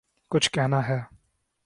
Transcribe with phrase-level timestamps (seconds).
[0.31, 0.99] کچھ کہنا ہے